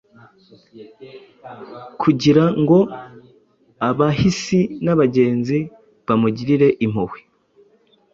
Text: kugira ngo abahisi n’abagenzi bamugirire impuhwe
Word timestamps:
kugira 2.01 2.43
ngo 2.59 2.77
abahisi 3.89 4.59
n’abagenzi 4.83 5.57
bamugirire 6.05 6.67
impuhwe 6.85 7.19